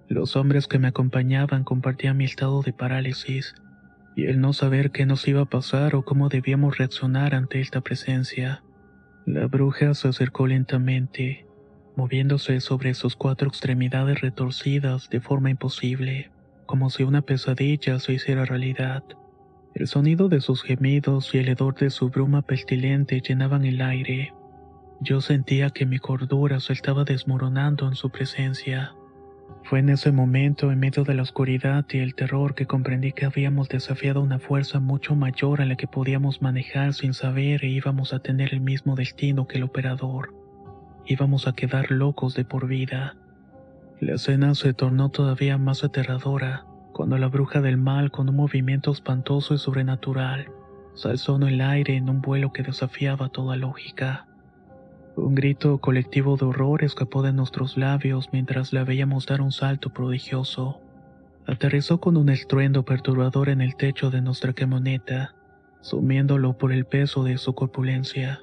Los 0.07 0.37
hombres 0.37 0.67
que 0.67 0.79
me 0.79 0.87
acompañaban 0.87 1.65
compartían 1.65 2.15
mi 2.15 2.23
estado 2.23 2.61
de 2.61 2.71
parálisis, 2.71 3.55
y 4.15 4.27
el 4.27 4.39
no 4.39 4.53
saber 4.53 4.91
qué 4.91 5.05
nos 5.05 5.27
iba 5.27 5.41
a 5.41 5.49
pasar 5.49 5.95
o 5.95 6.05
cómo 6.05 6.29
debíamos 6.29 6.77
reaccionar 6.77 7.35
ante 7.35 7.59
esta 7.59 7.81
presencia. 7.81 8.63
La 9.25 9.47
bruja 9.47 9.93
se 9.95 10.07
acercó 10.07 10.47
lentamente, 10.47 11.45
moviéndose 11.97 12.61
sobre 12.61 12.93
sus 12.93 13.17
cuatro 13.17 13.49
extremidades 13.49 14.21
retorcidas 14.21 15.09
de 15.09 15.19
forma 15.19 15.49
imposible, 15.49 16.31
como 16.67 16.89
si 16.89 17.03
una 17.03 17.21
pesadilla 17.21 17.99
se 17.99 18.13
hiciera 18.13 18.45
realidad. 18.45 19.03
El 19.75 19.87
sonido 19.87 20.29
de 20.29 20.39
sus 20.39 20.63
gemidos 20.63 21.35
y 21.35 21.39
el 21.39 21.49
hedor 21.49 21.75
de 21.75 21.89
su 21.89 22.09
bruma 22.09 22.43
pestilente 22.43 23.19
llenaban 23.19 23.65
el 23.65 23.81
aire. 23.81 24.31
Yo 25.01 25.21
sentía 25.21 25.69
que 25.69 25.85
mi 25.85 25.99
cordura 25.99 26.59
se 26.59 26.73
estaba 26.73 27.03
desmoronando 27.03 27.87
en 27.87 27.95
su 27.95 28.09
presencia. 28.09 28.93
Fue 29.63 29.79
en 29.79 29.89
ese 29.89 30.11
momento, 30.11 30.71
en 30.71 30.79
medio 30.79 31.03
de 31.03 31.13
la 31.13 31.21
oscuridad 31.21 31.85
y 31.89 31.99
el 31.99 32.15
terror, 32.15 32.55
que 32.55 32.65
comprendí 32.65 33.13
que 33.13 33.25
habíamos 33.25 33.69
desafiado 33.69 34.21
una 34.21 34.39
fuerza 34.39 34.79
mucho 34.79 35.15
mayor 35.15 35.61
a 35.61 35.65
la 35.65 35.75
que 35.75 35.87
podíamos 35.87 36.41
manejar 36.41 36.93
sin 36.93 37.13
saber 37.13 37.63
e 37.63 37.69
íbamos 37.69 38.13
a 38.13 38.19
tener 38.19 38.53
el 38.53 38.61
mismo 38.61 38.95
destino 38.95 39.47
que 39.47 39.57
el 39.57 39.63
operador 39.63 40.39
íbamos 41.09 41.47
a 41.47 41.53
quedar 41.53 41.89
locos 41.91 42.35
de 42.35 42.45
por 42.45 42.67
vida. 42.67 43.17
La 43.99 44.13
escena 44.13 44.53
se 44.53 44.73
tornó 44.73 45.09
todavía 45.09 45.57
más 45.57 45.83
aterradora 45.83 46.65
cuando 46.93 47.17
la 47.17 47.27
bruja 47.27 47.61
del 47.61 47.77
mal, 47.77 48.11
con 48.11 48.29
un 48.29 48.35
movimiento 48.35 48.91
espantoso 48.91 49.55
y 49.55 49.57
sobrenatural, 49.57 50.51
se 50.93 51.09
alzó 51.09 51.37
en 51.37 51.43
el 51.43 51.61
aire 51.61 51.95
en 51.95 52.09
un 52.09 52.21
vuelo 52.21 52.53
que 52.53 52.61
desafiaba 52.61 53.29
toda 53.29 53.55
lógica. 53.55 54.27
Un 55.21 55.35
grito 55.35 55.79
colectivo 55.79 56.37
de 56.37 56.45
horror 56.45 56.81
escapó 56.81 57.21
de 57.21 57.33
nuestros 57.33 57.77
labios 57.77 58.29
mientras 58.31 58.71
la 58.71 58.85
veíamos 58.85 59.25
dar 59.25 59.41
un 59.41 59.51
salto 59.51 59.89
prodigioso. 59.89 60.79
Aterrizó 61.45 61.99
con 61.99 62.15
un 62.15 62.29
estruendo 62.29 62.85
perturbador 62.85 63.49
en 63.49 63.59
el 63.59 63.75
techo 63.75 64.11
de 64.11 64.21
nuestra 64.21 64.53
camioneta, 64.53 65.35
sumiéndolo 65.81 66.57
por 66.57 66.71
el 66.71 66.85
peso 66.85 67.25
de 67.25 67.37
su 67.37 67.53
corpulencia. 67.53 68.39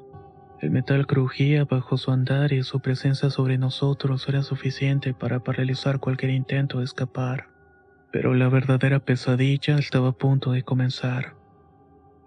El 0.60 0.70
metal 0.70 1.06
crujía 1.06 1.64
bajo 1.64 1.96
su 1.96 2.10
andar 2.10 2.52
y 2.52 2.62
su 2.62 2.80
presencia 2.80 3.30
sobre 3.30 3.56
nosotros 3.56 4.28
era 4.28 4.42
suficiente 4.42 5.14
para 5.14 5.40
paralizar 5.40 5.98
cualquier 5.98 6.32
intento 6.32 6.80
de 6.80 6.84
escapar. 6.84 7.48
Pero 8.12 8.34
la 8.34 8.50
verdadera 8.50 9.00
pesadilla 9.00 9.78
estaba 9.78 10.08
a 10.08 10.12
punto 10.12 10.52
de 10.52 10.62
comenzar. 10.62 11.35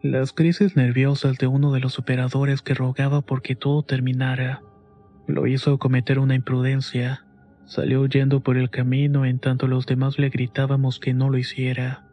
Las 0.01 0.32
crisis 0.32 0.77
nerviosas 0.77 1.38
de 1.39 1.48
uno 1.48 1.74
de 1.74 1.82
los 1.82 2.00
operadores 2.00 2.62
que 2.62 2.74
rogaba 2.74 3.20
porque 3.20 3.58
todo 3.58 3.84
terminara. 3.84 4.62
Lo 5.27 5.46
hizo 5.46 5.77
cometer 5.77 6.20
una 6.20 6.36
imprudencia. 6.36 7.25
Salió 7.65 8.00
huyendo 8.00 8.39
por 8.39 8.56
el 8.56 8.70
camino 8.70 9.25
en 9.25 9.39
tanto 9.39 9.68
los 9.68 9.86
demás 9.86 10.18
le 10.18 10.29
gritábamos 10.29 11.01
que 11.01 11.13
no 11.13 11.29
lo 11.29 11.38
hiciera, 11.38 12.06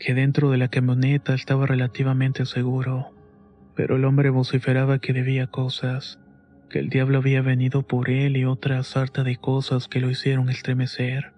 que 0.00 0.14
dentro 0.14 0.50
de 0.50 0.58
la 0.58 0.66
camioneta 0.66 1.32
estaba 1.32 1.66
relativamente 1.66 2.44
seguro. 2.44 3.14
Pero 3.76 3.94
el 3.94 4.04
hombre 4.04 4.30
vociferaba 4.30 4.98
que 4.98 5.12
debía 5.12 5.46
cosas, 5.46 6.18
que 6.68 6.80
el 6.80 6.88
diablo 6.88 7.18
había 7.18 7.40
venido 7.40 7.86
por 7.86 8.10
él 8.10 8.36
y 8.36 8.46
otra 8.46 8.82
sarta 8.82 9.22
de 9.22 9.36
cosas 9.36 9.86
que 9.86 10.00
lo 10.00 10.10
hicieron 10.10 10.50
estremecer. 10.50 11.34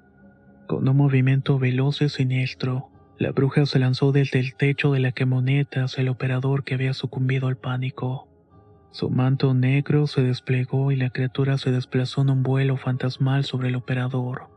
Con 0.66 0.88
un 0.88 0.97
movimiento 0.97 1.59
veloz 1.59 2.00
y 2.00 2.09
siniestro, 2.09 2.89
la 3.21 3.33
bruja 3.33 3.67
se 3.67 3.79
lanzó 3.79 4.12
desde 4.12 4.41
el 4.41 4.55
techo 4.55 4.93
de 4.93 4.99
la 4.99 5.12
camioneta 5.12 5.85
hacia 5.85 6.00
el 6.00 6.09
operador 6.09 6.65
que 6.65 6.73
había 6.73 6.95
sucumbido 6.95 7.49
al 7.49 7.59
pánico. 7.59 8.27
Su 8.93 9.11
manto 9.11 9.53
negro 9.53 10.07
se 10.07 10.23
desplegó 10.23 10.91
y 10.91 10.97
la 10.97 11.11
criatura 11.11 11.59
se 11.59 11.71
desplazó 11.71 12.23
en 12.23 12.31
un 12.31 12.43
vuelo 12.43 12.79
fantasmal 12.79 13.45
sobre 13.45 13.69
el 13.69 13.77
operador. 13.77 14.49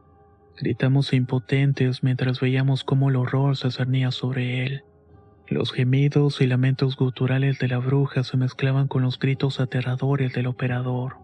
Gritamos 0.57 1.11
impotentes 1.11 2.03
mientras 2.03 2.39
veíamos 2.39 2.85
cómo 2.85 3.09
el 3.09 3.17
horror 3.17 3.57
se 3.57 3.69
cernía 3.69 4.11
sobre 4.11 4.65
él. 4.65 4.83
Los 5.49 5.73
gemidos 5.73 6.39
y 6.39 6.47
lamentos 6.47 6.95
guturales 6.95 7.59
de 7.59 7.67
la 7.67 7.79
bruja 7.79 8.23
se 8.23 8.37
mezclaban 8.37 8.87
con 8.87 9.01
los 9.01 9.19
gritos 9.19 9.59
aterradores 9.59 10.31
del 10.31 10.47
operador. 10.47 11.17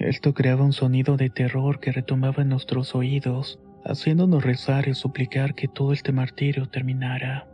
Esto 0.00 0.34
creaba 0.34 0.64
un 0.64 0.72
sonido 0.72 1.16
de 1.16 1.30
terror 1.30 1.78
que 1.78 1.92
retumbaba 1.92 2.42
en 2.42 2.48
nuestros 2.48 2.96
oídos, 2.96 3.60
haciéndonos 3.84 4.42
rezar 4.42 4.88
y 4.88 4.94
suplicar 4.94 5.54
que 5.54 5.68
todo 5.68 5.92
este 5.92 6.12
martirio 6.12 6.66
terminara. 6.66 7.46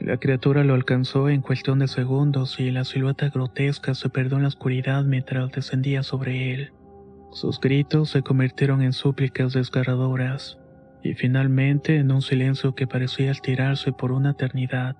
La 0.00 0.18
criatura 0.18 0.62
lo 0.62 0.74
alcanzó 0.74 1.28
en 1.28 1.40
cuestión 1.40 1.78
de 1.78 1.88
segundos 1.88 2.60
y 2.60 2.70
la 2.70 2.84
silueta 2.84 3.28
grotesca 3.30 3.94
se 3.94 4.08
perdió 4.08 4.36
en 4.36 4.42
la 4.42 4.48
oscuridad 4.48 5.04
mientras 5.04 5.50
descendía 5.52 6.02
sobre 6.02 6.52
él. 6.52 6.72
Sus 7.32 7.60
gritos 7.60 8.10
se 8.10 8.22
convirtieron 8.22 8.82
en 8.82 8.92
súplicas 8.92 9.52
desgarradoras, 9.52 10.58
y 11.02 11.14
finalmente 11.14 11.96
en 11.96 12.10
un 12.10 12.22
silencio 12.22 12.74
que 12.74 12.86
parecía 12.86 13.30
estirarse 13.30 13.92
por 13.92 14.12
una 14.12 14.30
eternidad. 14.30 14.96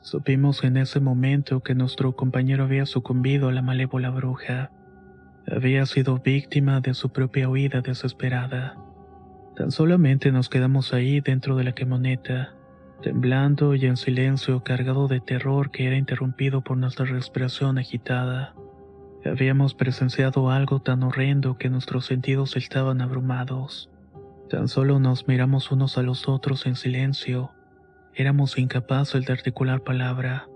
Supimos 0.00 0.64
en 0.64 0.76
ese 0.76 1.00
momento 1.00 1.62
que 1.62 1.74
nuestro 1.74 2.14
compañero 2.14 2.64
había 2.64 2.86
sucumbido 2.86 3.48
a 3.48 3.52
la 3.52 3.62
malévola 3.62 4.10
bruja. 4.10 4.70
Había 5.46 5.86
sido 5.86 6.18
víctima 6.18 6.80
de 6.80 6.94
su 6.94 7.10
propia 7.10 7.48
huida 7.48 7.80
desesperada. 7.80 8.76
Tan 9.56 9.70
solamente 9.70 10.32
nos 10.32 10.48
quedamos 10.48 10.92
ahí 10.92 11.20
dentro 11.20 11.54
de 11.54 11.62
la 11.62 11.72
camioneta, 11.72 12.54
temblando 13.02 13.74
y 13.76 13.86
en 13.86 13.96
silencio 13.96 14.64
cargado 14.64 15.06
de 15.06 15.20
terror 15.20 15.70
que 15.70 15.86
era 15.86 15.96
interrumpido 15.96 16.62
por 16.62 16.76
nuestra 16.76 17.04
respiración 17.04 17.78
agitada. 17.78 18.54
Habíamos 19.24 19.74
presenciado 19.74 20.50
algo 20.50 20.80
tan 20.80 21.02
horrendo 21.02 21.56
que 21.56 21.70
nuestros 21.70 22.06
sentidos 22.06 22.56
estaban 22.56 23.00
abrumados. 23.00 23.90
Tan 24.50 24.68
solo 24.68 24.98
nos 24.98 25.28
miramos 25.28 25.70
unos 25.70 25.96
a 25.98 26.02
los 26.02 26.28
otros 26.28 26.66
en 26.66 26.74
silencio. 26.74 27.50
Éramos 28.14 28.58
incapaces 28.58 29.24
de 29.24 29.32
articular 29.32 29.82
palabra. 29.82 30.48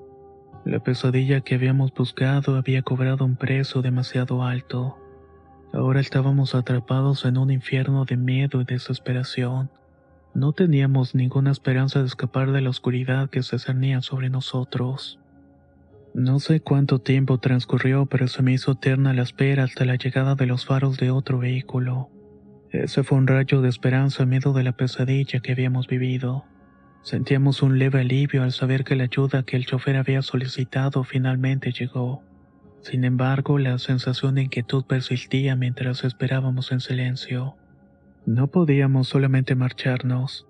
La 0.64 0.80
pesadilla 0.80 1.40
que 1.40 1.54
habíamos 1.54 1.94
buscado 1.94 2.56
había 2.56 2.82
cobrado 2.82 3.24
un 3.24 3.36
precio 3.36 3.80
demasiado 3.80 4.42
alto. 4.42 4.98
Ahora 5.72 6.00
estábamos 6.00 6.54
atrapados 6.54 7.24
en 7.24 7.36
un 7.36 7.50
infierno 7.50 8.04
de 8.04 8.16
miedo 8.16 8.60
y 8.60 8.64
desesperación. 8.64 9.70
No 10.34 10.52
teníamos 10.52 11.14
ninguna 11.14 11.50
esperanza 11.50 12.00
de 12.00 12.06
escapar 12.06 12.52
de 12.52 12.60
la 12.62 12.70
oscuridad 12.70 13.28
que 13.28 13.42
se 13.42 13.58
cernía 13.58 14.00
sobre 14.00 14.30
nosotros. 14.30 15.18
No 16.14 16.40
sé 16.40 16.60
cuánto 16.60 17.00
tiempo 17.00 17.38
transcurrió, 17.38 18.06
pero 18.06 18.28
se 18.28 18.42
me 18.42 18.52
hizo 18.52 18.72
eterna 18.72 19.12
la 19.12 19.22
espera 19.22 19.64
hasta 19.64 19.84
la 19.84 19.96
llegada 19.96 20.34
de 20.34 20.46
los 20.46 20.64
faros 20.64 20.96
de 20.96 21.10
otro 21.10 21.38
vehículo. 21.38 22.08
Ese 22.70 23.02
fue 23.02 23.18
un 23.18 23.26
rayo 23.26 23.60
de 23.60 23.68
esperanza 23.68 24.22
en 24.22 24.30
medio 24.30 24.52
de 24.52 24.62
la 24.62 24.72
pesadilla 24.72 25.40
que 25.40 25.52
habíamos 25.52 25.86
vivido. 25.86 26.44
Sentíamos 27.02 27.62
un 27.62 27.78
leve 27.78 28.00
alivio 28.00 28.42
al 28.42 28.52
saber 28.52 28.84
que 28.84 28.96
la 28.96 29.04
ayuda 29.04 29.42
que 29.42 29.56
el 29.56 29.66
chofer 29.66 29.96
había 29.96 30.22
solicitado 30.22 31.04
finalmente 31.04 31.72
llegó. 31.72 32.22
Sin 32.80 33.04
embargo, 33.04 33.58
la 33.58 33.78
sensación 33.78 34.36
de 34.36 34.42
inquietud 34.42 34.84
persistía 34.84 35.56
mientras 35.56 36.04
esperábamos 36.04 36.72
en 36.72 36.80
silencio. 36.80 37.56
No 38.26 38.48
podíamos 38.48 39.08
solamente 39.08 39.54
marcharnos. 39.54 40.46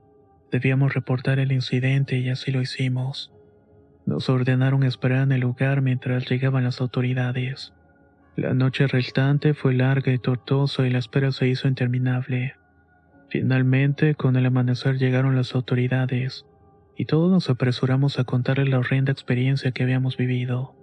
Debíamos 0.51 0.95
reportar 0.95 1.39
el 1.39 1.53
incidente 1.53 2.19
y 2.19 2.29
así 2.29 2.51
lo 2.51 2.61
hicimos. 2.61 3.33
Nos 4.07 4.29
ordenaron 4.29 4.85
esperar 4.85 5.23
en 5.23 5.33
el 5.33 5.41
lugar 5.43 5.83
mientras 5.83 6.29
llegaban 6.29 6.65
las 6.65 6.81
autoridades. 6.81 7.73
La 8.37 8.55
noche 8.55 8.87
restante 8.87 9.53
fue 9.53 9.75
larga 9.75 10.13
y 10.13 10.19
tortuosa 10.19 10.87
y 10.87 10.91
la 10.91 10.99
espera 10.99 11.33
se 11.33 11.49
hizo 11.49 11.67
interminable. 11.67 12.55
Finalmente, 13.29 14.15
con 14.15 14.37
el 14.37 14.47
amanecer 14.47 14.97
llegaron 14.97 15.37
las 15.37 15.55
autoridades, 15.55 16.47
y 16.97 17.05
todos 17.05 17.31
nos 17.31 17.51
apresuramos 17.51 18.19
a 18.19 18.25
contarles 18.25 18.69
la 18.69 18.79
horrenda 18.79 19.13
experiencia 19.13 19.73
que 19.73 19.83
habíamos 19.83 20.17
vivido. 20.17 20.78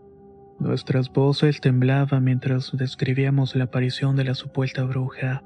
Nuestras 0.59 1.11
voces 1.11 1.59
temblaban 1.59 2.23
mientras 2.23 2.71
describíamos 2.75 3.55
la 3.55 3.65
aparición 3.65 4.15
de 4.15 4.23
la 4.23 4.35
supuesta 4.35 4.83
bruja 4.83 5.43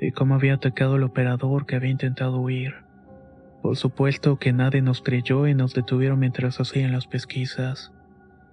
y 0.00 0.10
cómo 0.10 0.34
había 0.34 0.54
atacado 0.54 0.96
al 0.96 1.04
operador 1.04 1.64
que 1.64 1.76
había 1.76 1.90
intentado 1.90 2.40
huir. 2.40 2.74
Por 3.62 3.76
supuesto 3.76 4.36
que 4.38 4.52
nadie 4.52 4.82
nos 4.82 5.00
creyó 5.00 5.46
y 5.46 5.54
nos 5.54 5.74
detuvieron 5.74 6.18
mientras 6.18 6.60
hacían 6.60 6.92
las 6.92 7.06
pesquisas. 7.06 7.92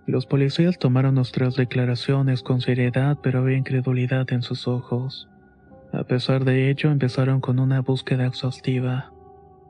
Los 0.08 0.28
policías 0.28 0.78
tomaron 0.78 1.16
nuestras 1.16 1.56
declaraciones 1.56 2.44
con 2.44 2.62
seriedad, 2.62 3.18
pero 3.24 3.40
había 3.40 3.58
incredulidad 3.58 4.32
en 4.32 4.44
sus 4.44 4.68
ojos. 4.68 5.28
A 5.92 6.04
pesar 6.04 6.46
de 6.46 6.70
ello, 6.70 6.92
empezaron 6.92 7.42
con 7.42 7.60
una 7.60 7.82
búsqueda 7.82 8.28
exhaustiva. 8.28 9.12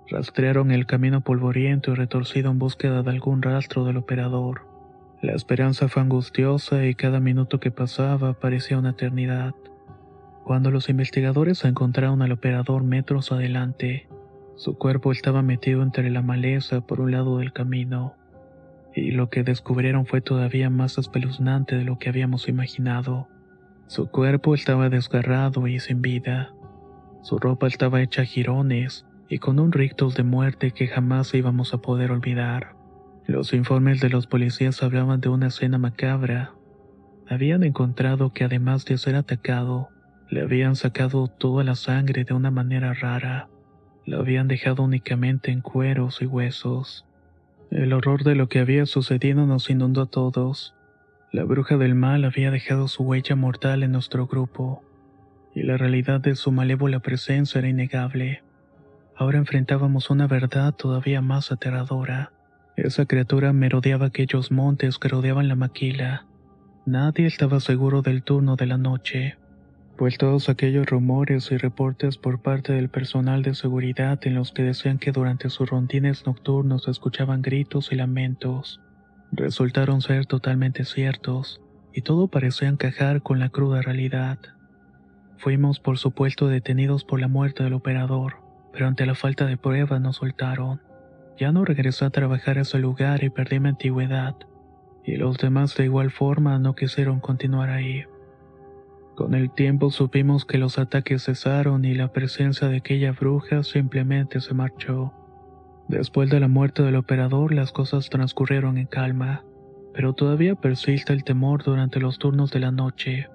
Rastrearon 0.10 0.72
el 0.72 0.86
camino 0.86 1.22
polvoriento 1.22 1.92
y 1.92 1.96
retorcido 1.96 2.51
en 2.51 2.60
búsqueda 2.60 3.04
de 3.04 3.12
algún 3.12 3.42
rastro 3.42 3.86
del 3.86 3.98
operador. 3.98 4.75
La 5.22 5.34
esperanza 5.34 5.88
fue 5.88 6.02
angustiosa 6.02 6.86
y 6.86 6.96
cada 6.96 7.20
minuto 7.20 7.60
que 7.60 7.72
pasaba 7.72 8.34
parecía 8.34 8.78
una 8.78 8.92
eternidad. 8.92 9.56
Cuando 10.44 10.70
los 10.72 10.90
investigadores 10.90 11.64
encontraron 11.66 12.22
al 12.22 12.32
operador 12.32 12.84
metros 12.84 13.32
adelante, 13.32 14.08
su 14.56 14.78
cuerpo 14.78 15.12
estaba 15.12 15.42
metido 15.42 15.82
entre 15.82 16.10
la 16.10 16.22
maleza 16.22 16.82
por 16.82 17.02
un 17.02 17.12
lado 17.12 17.40
del 17.40 17.52
camino, 17.52 18.16
y 18.94 19.12
lo 19.12 19.30
que 19.30 19.44
descubrieron 19.44 20.06
fue 20.06 20.22
todavía 20.22 20.70
más 20.70 20.98
espeluznante 20.98 21.76
de 21.76 21.84
lo 21.84 21.98
que 21.98 22.10
habíamos 22.10 22.48
imaginado. 22.48 23.28
Su 23.88 24.08
cuerpo 24.08 24.54
estaba 24.54 24.90
desgarrado 24.90 25.68
y 25.68 25.80
sin 25.80 26.02
vida. 26.02 26.54
Su 27.22 27.40
ropa 27.40 27.68
estaba 27.68 28.02
hecha 28.02 28.22
a 28.22 28.26
jirones 28.26 29.06
y 29.28 29.40
con 29.40 29.60
un 29.60 29.72
rictus 29.72 30.16
de 30.16 30.24
muerte 30.24 30.72
que 30.72 30.88
jamás 30.88 31.34
íbamos 31.34 31.74
a 31.74 31.80
poder 31.80 32.12
olvidar. 32.12 32.75
Los 33.27 33.53
informes 33.53 34.01
de 34.01 34.09
los 34.09 34.27
policías 34.27 34.83
hablaban 34.83 35.20
de 35.20 35.29
una 35.29 35.48
escena 35.48 35.79
macabra. 35.79 36.53
Habían 37.27 37.64
encontrado 37.64 38.33
que 38.33 38.44
además 38.44 38.85
de 38.85 39.00
ser 39.00 39.16
atacado, 39.16 39.90
le 40.29 40.42
habían 40.42 40.75
sacado 40.75 41.27
toda 41.27 41.64
la 41.64 41.74
sangre 41.74 42.24
de 42.24 42.35
una 42.35 42.51
manera 42.51 42.94
rara. 42.94 43.50
Lo 44.05 44.20
habían 44.20 44.48
dejado 44.48 44.83
únicamente 44.83 45.50
en 45.50 45.61
cueros 45.61 46.22
y 46.22 46.27
huesos. 46.27 47.07
El 47.72 47.94
horror 47.94 48.24
de 48.24 48.35
lo 48.35 48.48
que 48.48 48.59
había 48.59 48.85
sucedido 48.85 49.48
nos 49.48 49.72
inundó 49.72 50.03
a 50.03 50.05
todos. 50.05 50.75
La 51.31 51.44
bruja 51.44 51.77
del 51.77 51.96
mal 51.96 52.25
había 52.25 52.51
dejado 52.51 52.88
su 52.88 53.03
huella 53.03 53.35
mortal 53.35 53.81
en 53.81 53.92
nuestro 53.92 54.27
grupo, 54.27 54.83
y 55.55 55.64
la 55.64 55.77
realidad 55.77 56.22
de 56.22 56.35
su 56.35 56.51
malévola 56.51 57.00
presencia 57.00 57.57
era 57.57 57.70
innegable. 57.70 58.44
Ahora 59.16 59.40
enfrentábamos 59.40 60.11
una 60.11 60.27
verdad 60.27 60.74
todavía 60.74 61.22
más 61.22 61.51
aterradora. 61.51 62.35
Esa 62.75 63.05
criatura 63.05 63.53
merodeaba 63.53 64.07
aquellos 64.07 64.51
montes 64.51 65.00
que 65.00 65.07
rodeaban 65.07 65.48
la 65.48 65.55
maquila. 65.55 66.25
Nadie 66.85 67.25
estaba 67.25 67.59
seguro 67.59 68.01
del 68.01 68.24
turno 68.24 68.57
de 68.57 68.66
la 68.66 68.77
noche, 68.77 69.38
pues 69.98 70.18
todos 70.18 70.50
aquellos 70.50 70.85
rumores 70.85 71.51
y 71.51 71.57
reportes 71.57 72.18
por 72.18 72.42
parte 72.42 72.74
del 72.74 72.90
personal 72.90 73.44
de 73.44 73.55
seguridad 73.55 74.20
en 74.24 74.35
los 74.35 74.51
que 74.51 74.64
decían 74.64 74.98
que 75.00 75.14
durante 75.14 75.50
sus 75.50 75.70
rondines 75.70 76.25
nocturnos 76.25 76.88
escuchaban 76.90 77.42
gritos 77.42 77.92
y 77.92 77.96
lamentos, 77.96 78.81
resultaron 79.31 80.01
ser 80.01 80.25
totalmente 80.25 80.83
ciertos, 80.83 81.61
y 81.94 82.01
todo 82.01 82.27
parecía 82.27 82.68
encajar 82.68 83.22
con 83.22 83.40
la 83.40 83.50
cruda 83.50 83.81
realidad. 83.81 84.38
Fuimos 85.38 85.79
por 85.79 85.98
supuesto 85.98 86.50
detenidos 86.50 87.05
por 87.05 87.22
la 87.22 87.29
muerte 87.29 87.64
del 87.64 87.74
operador, 87.74 88.35
pero 88.74 88.88
ante 88.88 89.05
la 89.05 89.16
falta 89.16 89.46
de 89.46 89.55
pruebas 89.55 90.01
nos 90.01 90.18
soltaron. 90.18 90.81
Ya 91.38 91.52
no 91.52 91.66
regresé 91.66 92.06
a 92.06 92.10
trabajar 92.10 92.58
a 92.58 92.62
ese 92.62 92.80
lugar 92.80 93.24
y 93.24 93.30
perdí 93.30 93.60
mi 93.60 93.70
antigüedad, 93.70 94.36
y 95.04 95.18
los 95.18 95.38
demás 95.38 95.76
de 95.76 95.86
igual 95.86 96.12
forma 96.12 96.58
no 96.60 96.76
quisieron 96.76 97.20
continuar 97.20 97.70
ahí. 97.70 98.06
Con 99.16 99.34
el 99.34 99.52
tiempo 99.52 99.92
supimos 99.92 100.46
que 100.46 100.58
los 100.58 100.78
ataques 100.78 101.24
cesaron 101.24 101.86
y 101.86 101.94
la 101.94 102.12
presencia 102.12 102.68
de 102.68 102.78
aquella 102.78 103.14
bruja 103.14 103.64
simplemente 103.64 104.42
se 104.42 104.54
marchó. 104.54 105.14
Después 105.88 106.30
de 106.30 106.40
la 106.40 106.48
muerte 106.48 106.84
del 106.84 106.96
operador 106.96 107.54
las 107.54 107.72
cosas 107.72 108.10
transcurrieron 108.10 108.78
en 108.78 108.88
calma, 108.88 109.44
pero 109.94 110.14
todavía 110.14 110.56
persiste 110.56 111.14
el 111.14 111.24
temor 111.24 111.64
durante 111.64 112.00
los 112.00 112.18
turnos 112.18 112.52
de 112.52 112.60
la 112.60 112.72
noche. 112.72 113.30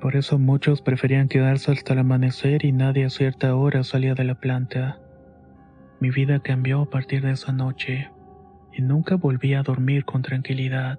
Por 0.00 0.16
eso 0.16 0.38
muchos 0.38 0.82
preferían 0.82 1.28
quedarse 1.28 1.72
hasta 1.72 1.94
el 1.94 2.00
amanecer 2.00 2.64
y 2.64 2.72
nadie 2.72 3.06
a 3.06 3.10
cierta 3.10 3.54
hora 3.54 3.84
salía 3.84 4.14
de 4.14 4.24
la 4.24 4.34
planta. 4.34 4.98
Mi 6.04 6.10
vida 6.10 6.38
cambió 6.38 6.82
a 6.82 6.90
partir 6.90 7.22
de 7.22 7.32
esa 7.32 7.50
noche 7.50 8.10
y 8.74 8.82
nunca 8.82 9.14
volví 9.14 9.54
a 9.54 9.62
dormir 9.62 10.04
con 10.04 10.20
tranquilidad. 10.20 10.98